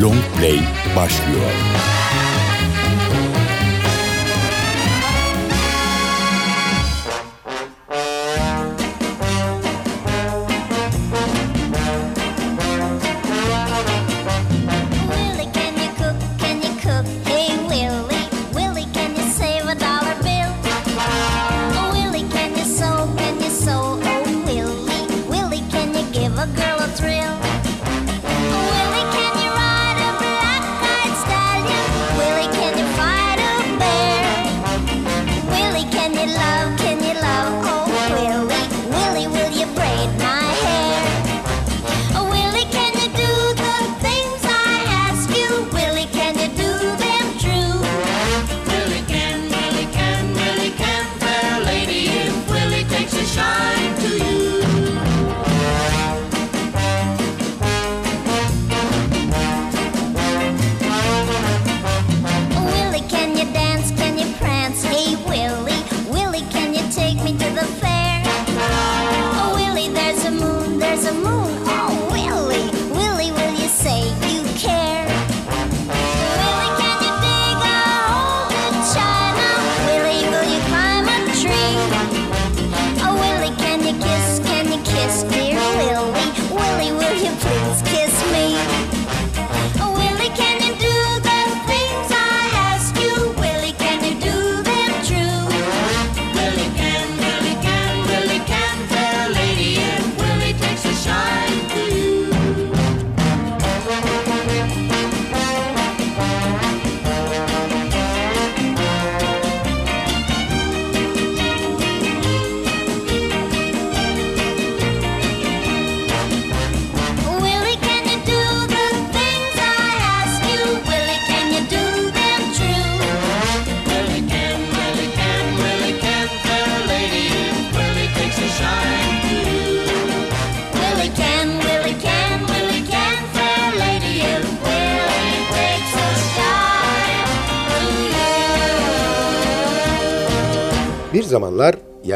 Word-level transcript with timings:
Long 0.00 0.20
Play 0.36 0.60
başlıyor. 0.96 1.95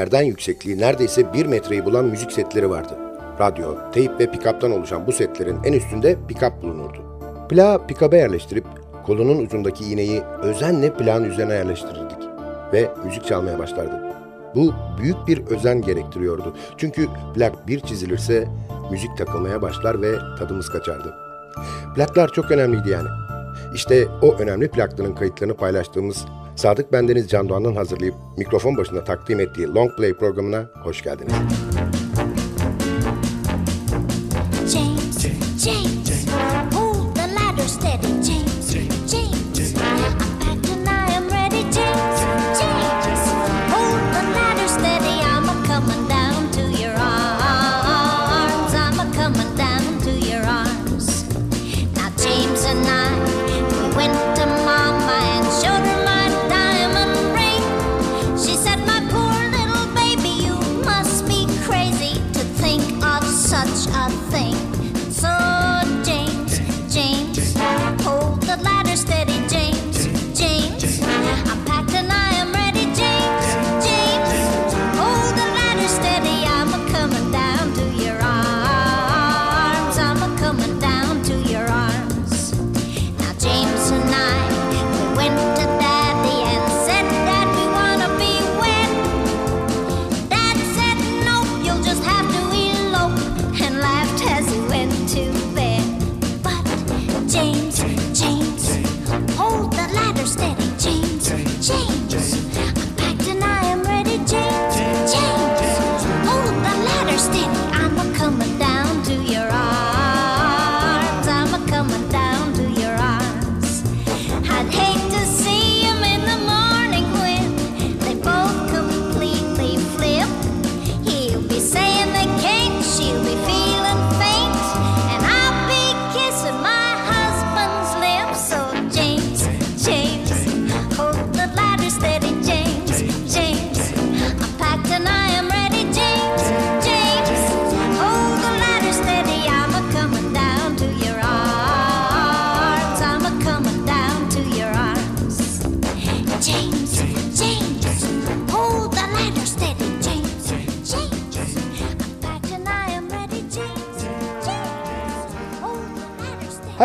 Yerden 0.01 0.23
yüksekliği 0.23 0.79
neredeyse 0.79 1.33
bir 1.33 1.47
metreyi 1.47 1.85
bulan 1.85 2.05
müzik 2.05 2.33
setleri 2.33 2.71
vardı. 2.71 2.99
Radyo, 3.41 3.75
teyp 3.93 4.21
ve 4.21 4.31
pikaptan 4.31 4.73
oluşan 4.73 5.07
bu 5.07 5.13
setlerin 5.13 5.57
en 5.65 5.73
üstünde 5.73 6.17
pikap 6.29 6.63
bulunurdu. 6.63 6.99
Plağı 7.49 7.87
pikabe 7.87 8.17
yerleştirip 8.17 8.65
kolunun 9.07 9.45
ucundaki 9.45 9.85
iğneyi 9.85 10.23
özenle 10.43 10.93
plağın 10.93 11.25
üzerine 11.25 11.55
yerleştirirdik 11.55 12.19
ve 12.73 12.91
müzik 13.05 13.27
çalmaya 13.27 13.59
başlardı. 13.59 14.01
Bu 14.55 14.73
büyük 15.03 15.17
bir 15.29 15.47
özen 15.47 15.83
gerektiriyordu. 15.83 16.57
Çünkü 16.77 17.09
plak 17.35 17.69
bir 17.69 17.81
çizilirse 17.81 18.49
müzik 18.91 19.19
takılmaya 19.19 19.63
başlar 19.63 20.03
ve 20.03 20.15
tadımız 20.39 20.69
kaçardı. 20.69 21.15
Plaklar 21.97 22.29
çok 22.29 22.51
önemliydi 22.51 22.91
yani. 22.91 23.09
İşte 23.75 24.07
o 24.23 24.35
önemli 24.35 24.69
plakların 24.69 25.15
kayıtlarını 25.15 25.55
paylaştığımız 25.57 26.27
Sadık 26.61 26.93
Bendeniz 26.93 27.29
Can 27.29 27.49
Doğan'ın 27.49 27.77
hazırlayıp 27.77 28.15
mikrofon 28.37 28.77
başında 28.77 29.05
takdim 29.05 29.41
ettiği 29.41 29.69
Long 29.69 29.97
Play 29.97 30.15
programına 30.15 30.71
hoş 30.85 31.03
geldiniz. 31.03 31.33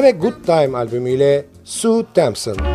Have 0.06 0.18
Good 0.18 0.46
Time 0.46 0.78
albümüyle 0.78 1.46
Sue 1.63 2.06
Thompson. 2.13 2.75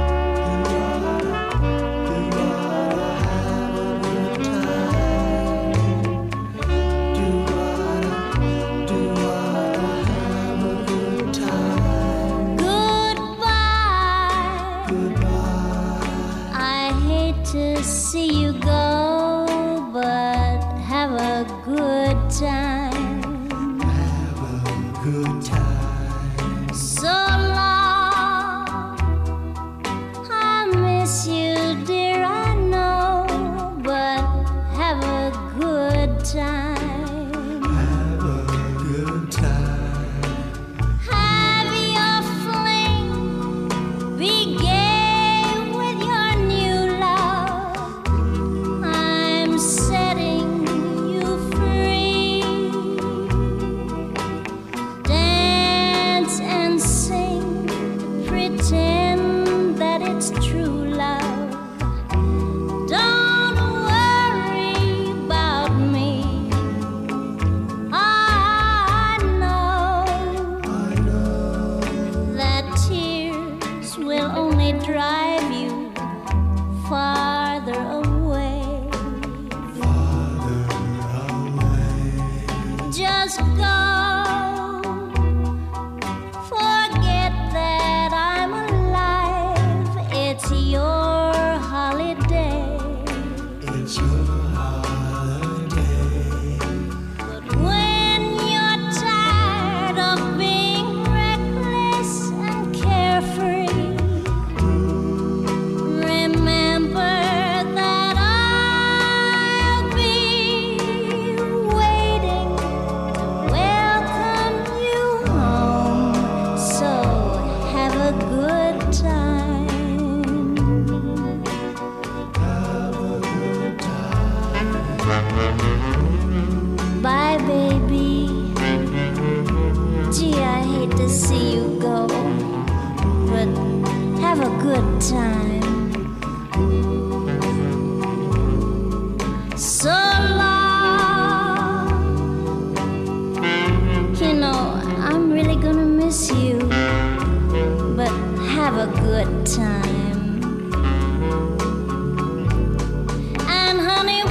tell 154.01 154.07
me 154.07 154.30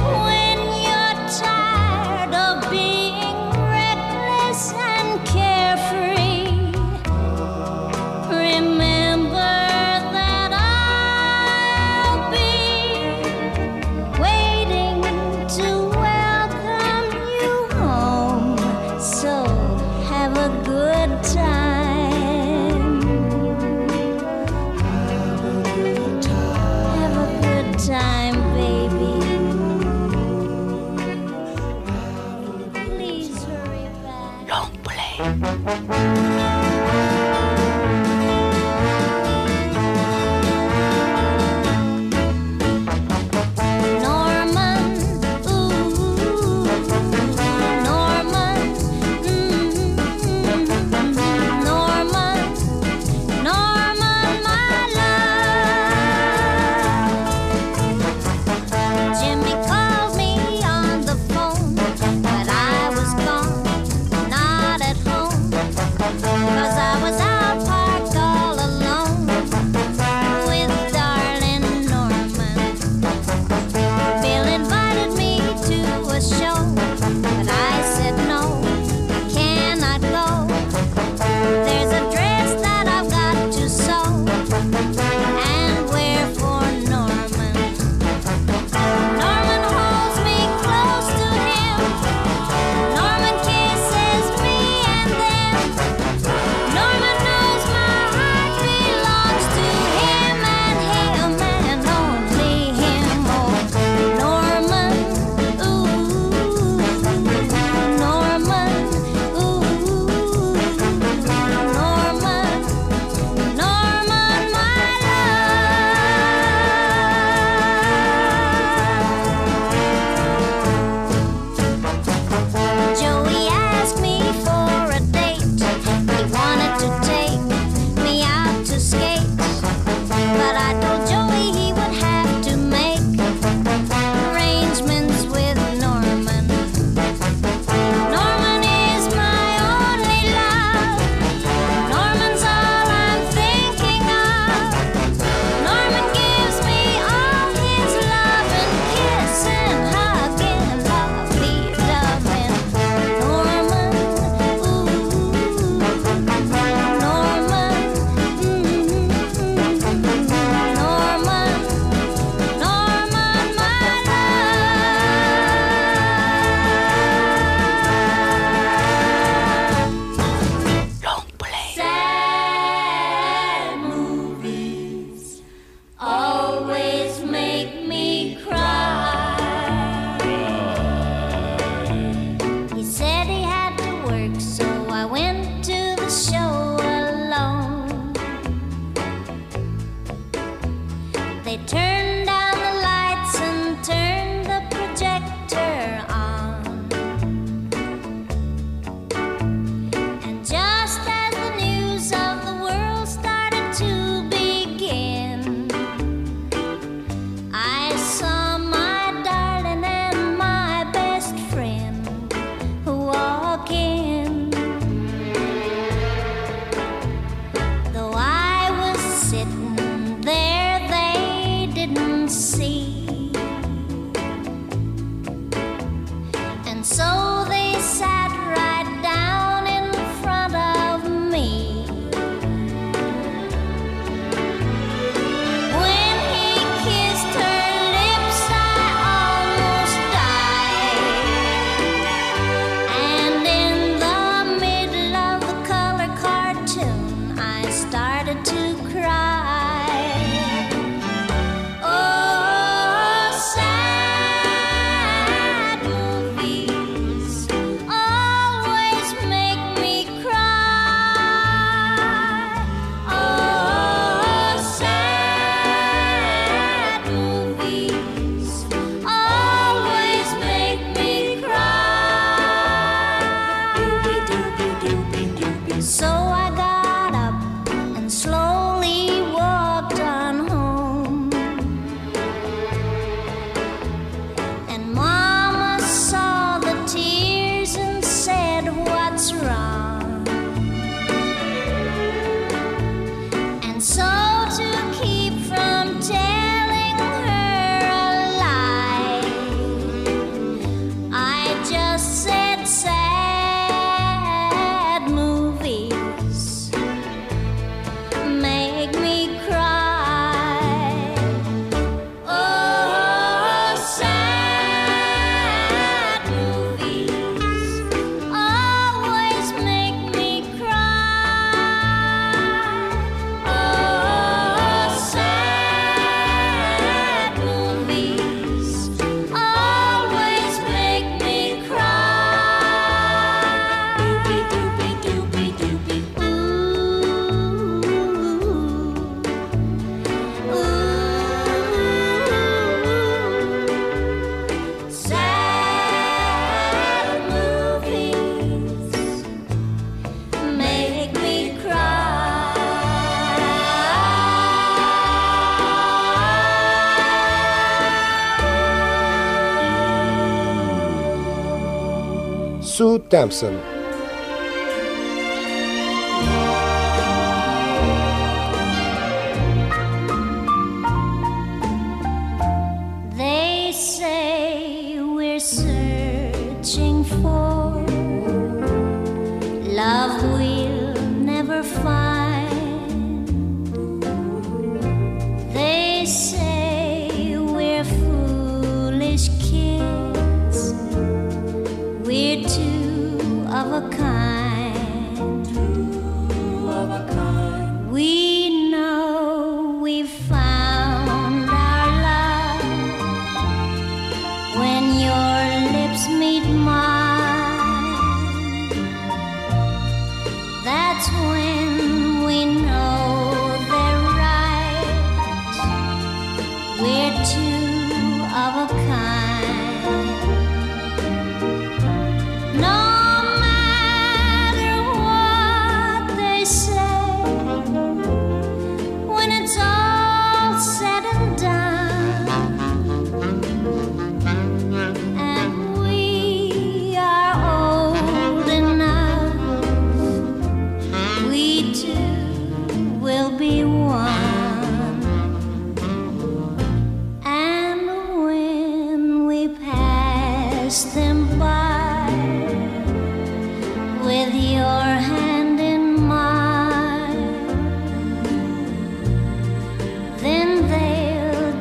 Dempson. 363.10 363.69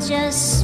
just 0.09 0.58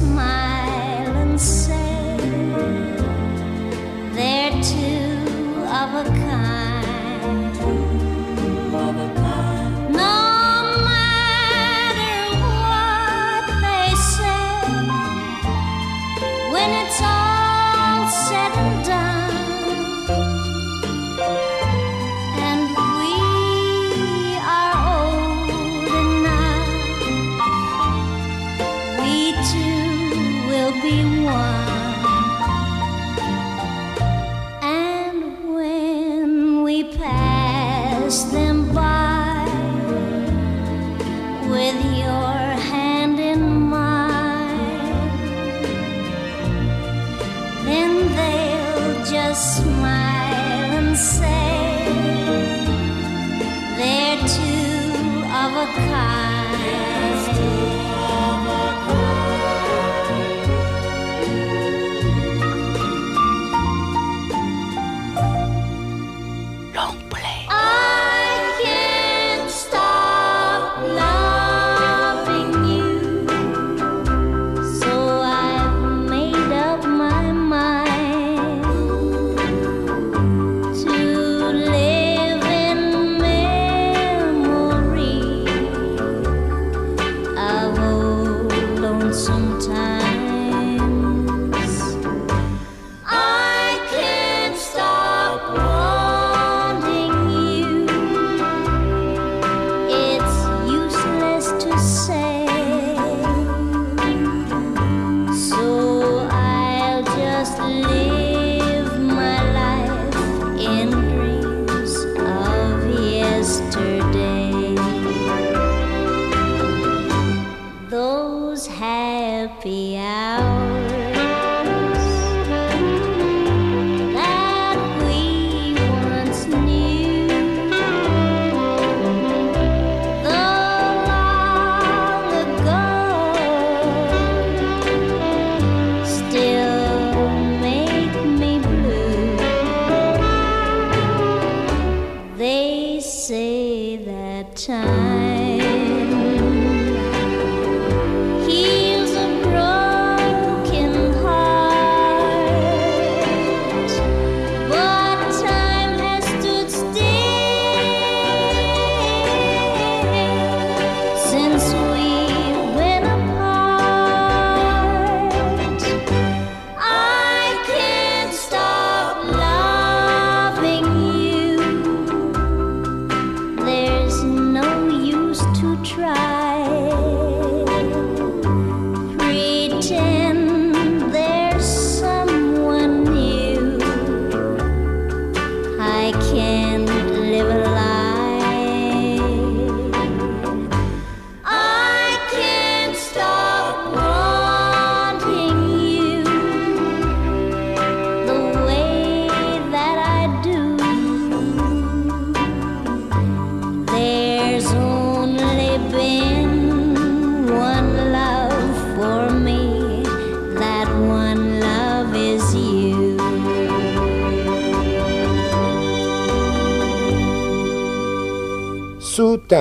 Sue 89.16 89.95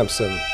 Thompson 0.06 0.45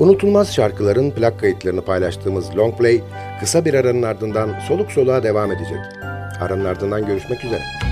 Unutulmaz 0.00 0.54
şarkıların 0.54 1.10
plak 1.10 1.40
kayıtlarını 1.40 1.82
paylaştığımız 1.82 2.56
Long 2.56 2.78
Play 2.78 3.00
kısa 3.40 3.64
bir 3.64 3.74
aranın 3.74 4.02
ardından 4.02 4.60
soluk 4.68 4.92
soluğa 4.92 5.22
devam 5.22 5.52
edecek. 5.52 5.78
Aranın 6.40 6.64
ardından 6.64 7.06
görüşmek 7.06 7.44
üzere. 7.44 7.85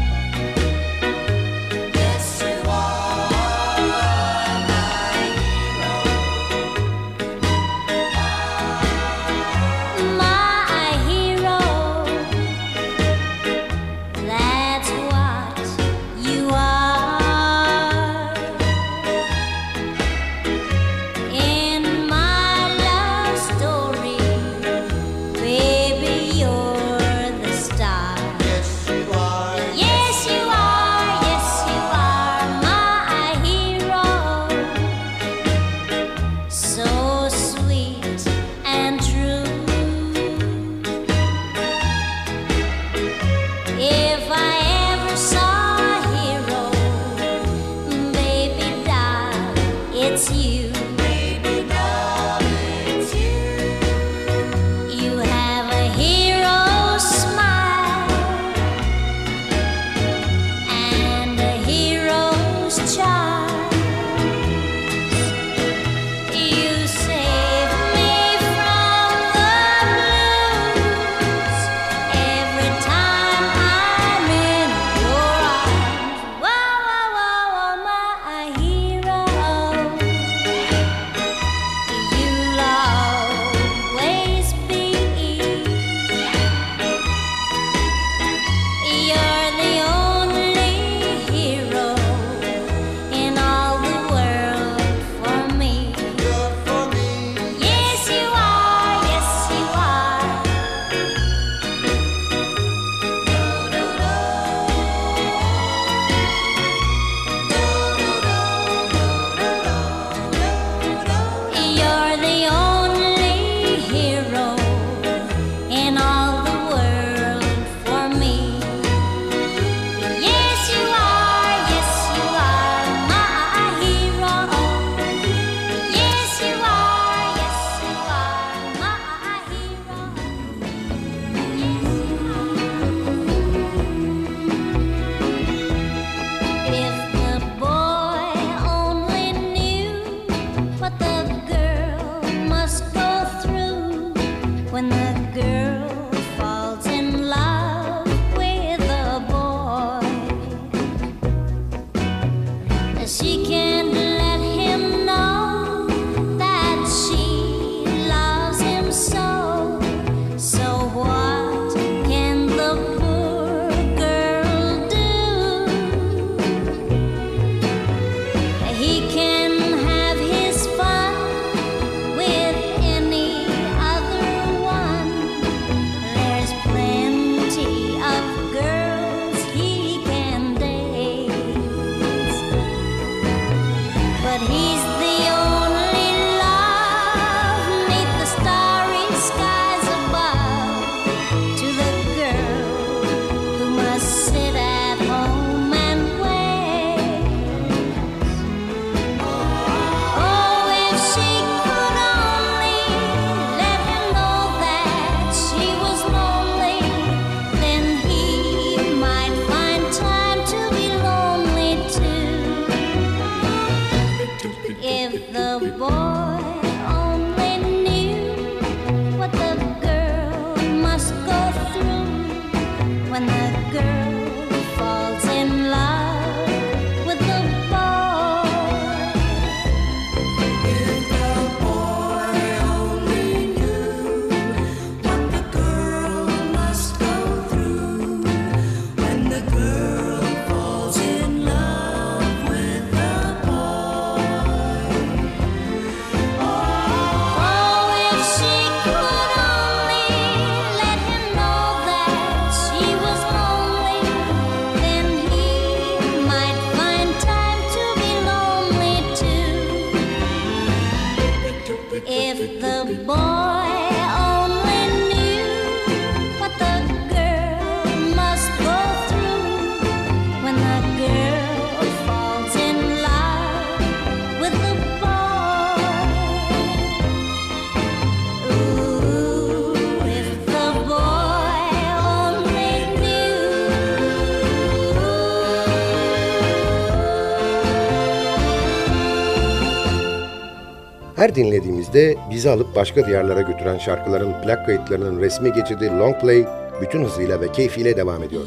Her 291.25 291.35
dinlediğimizde 291.35 292.17
bizi 292.31 292.51
alıp 292.51 292.77
başka 292.77 293.07
diyarlara 293.07 293.41
götüren 293.41 293.79
şarkıların 293.79 294.43
plak 294.43 294.67
kayıtlarının 294.67 295.21
resmi 295.21 295.53
geçidi 295.53 295.87
Long 295.87 296.21
Play 296.21 296.45
bütün 296.81 297.05
hızıyla 297.05 297.41
ve 297.41 297.53
keyfiyle 297.53 297.97
devam 297.97 298.23
ediyor. 298.23 298.43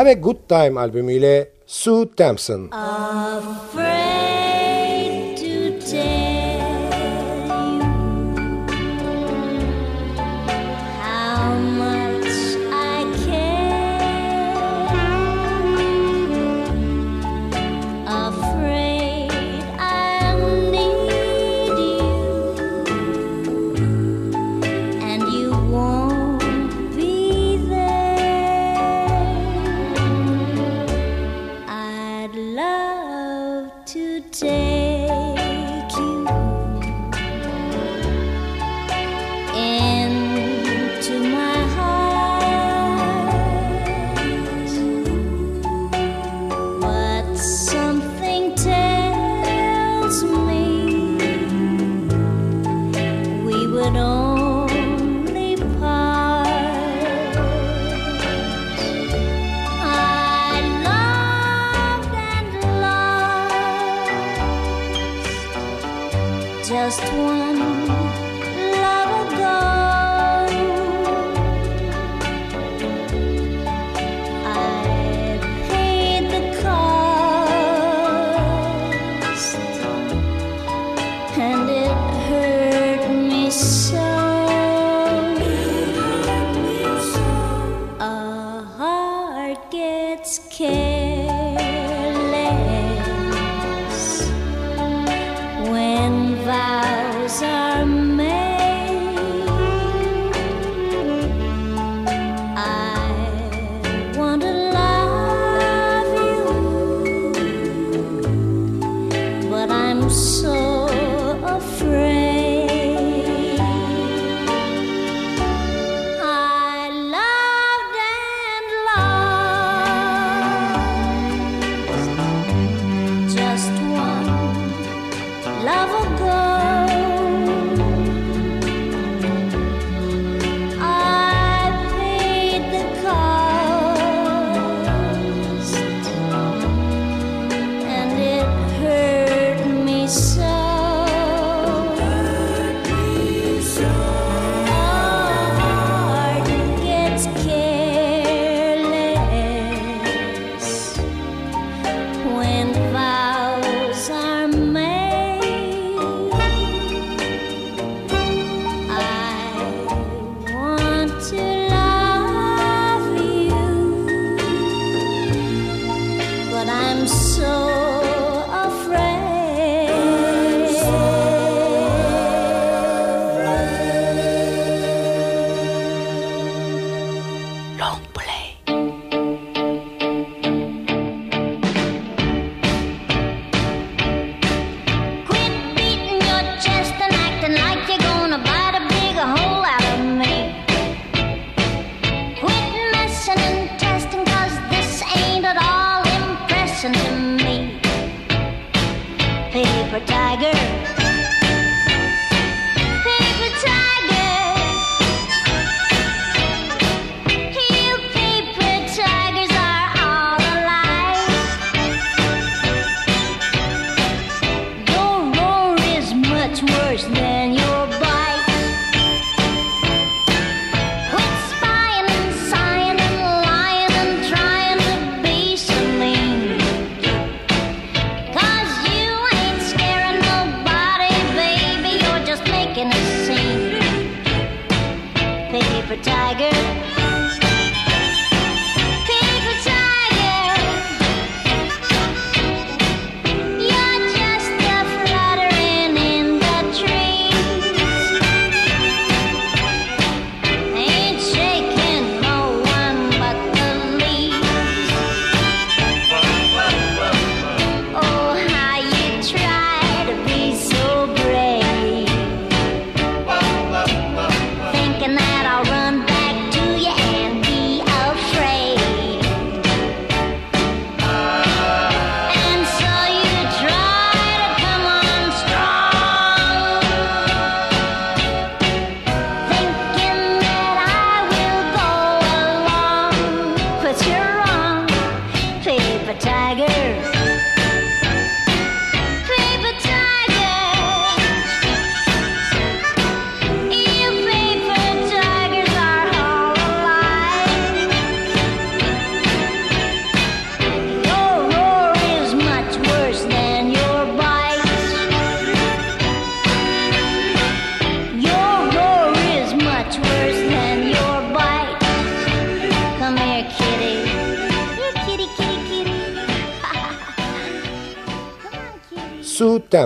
Have 0.00 0.10
a 0.10 0.14
Good 0.14 0.48
Time 0.48 0.80
albümüyle 0.80 1.50
Sue 1.66 2.08
Thompson. 2.16 2.70
Afraid. 2.70 4.19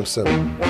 Sue 0.03 0.64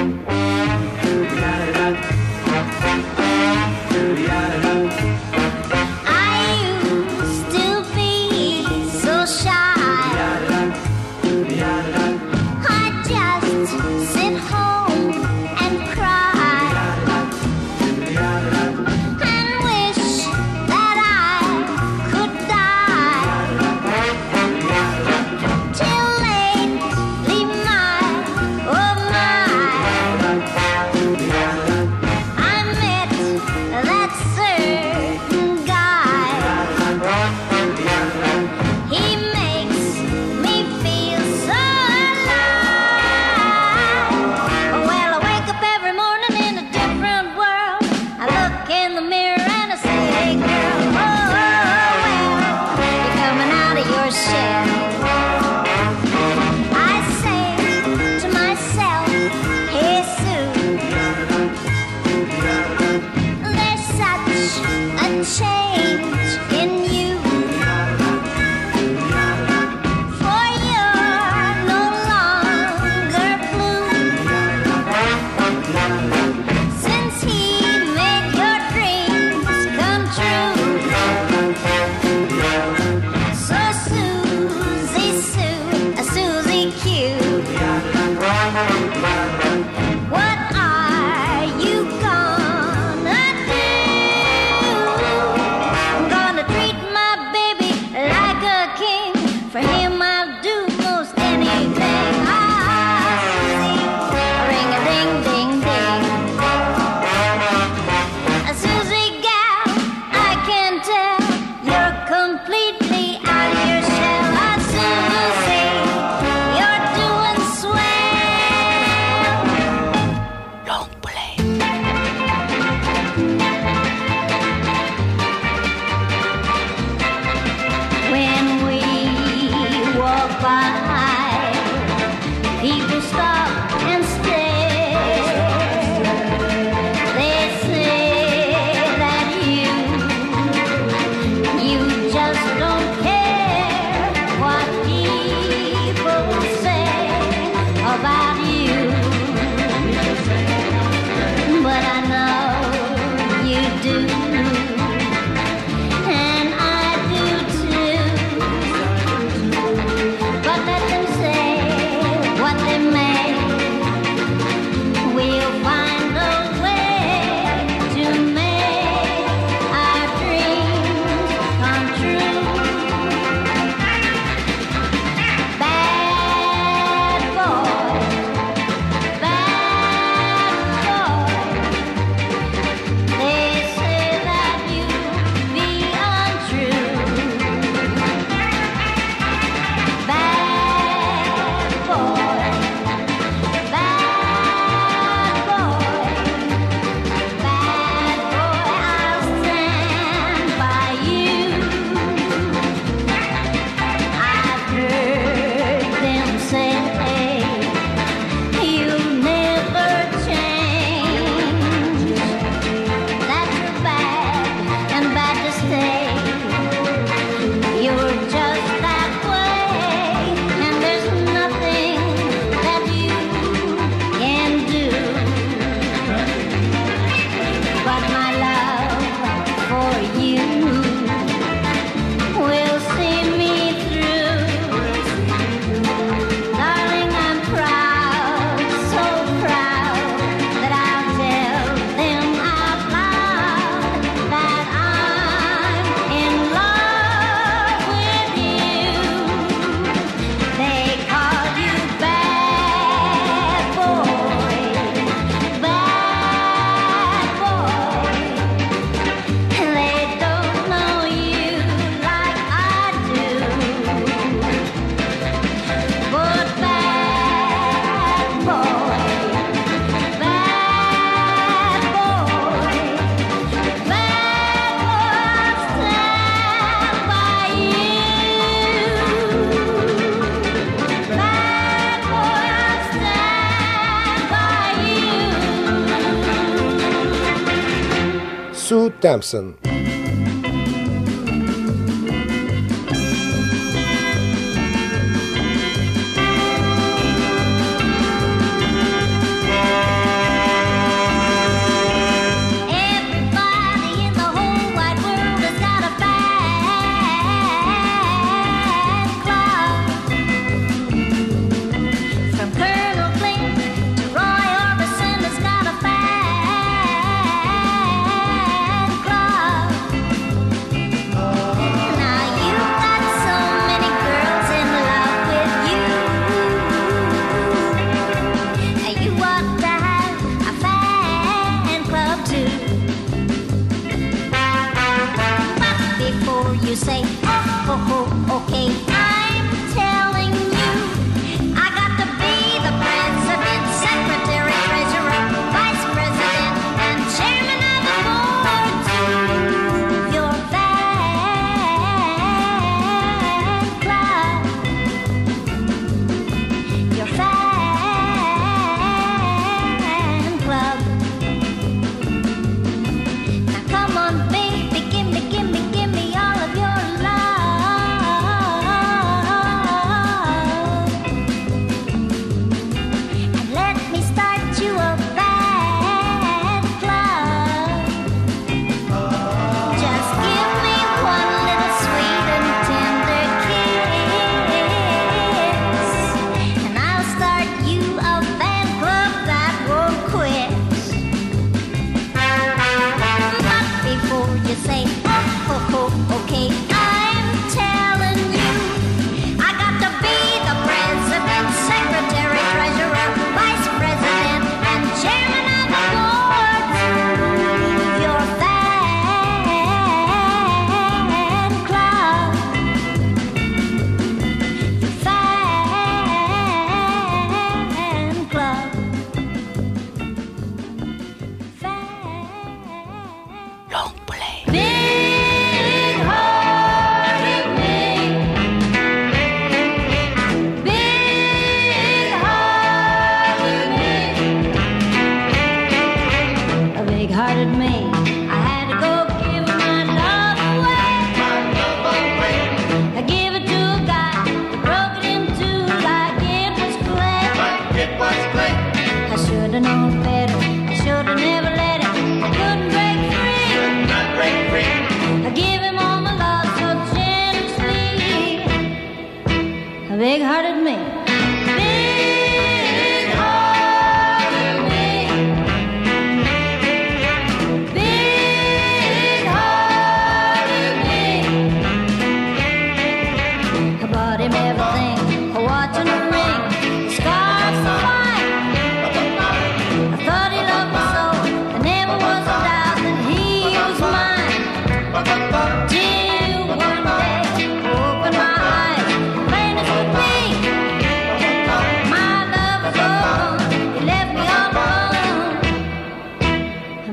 Sampson. 289.22 289.73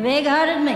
big 0.02 0.26
hearted 0.26 0.62
me. 0.64 0.76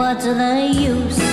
What's 0.00 0.24
the 0.24 0.72
use 0.72 1.29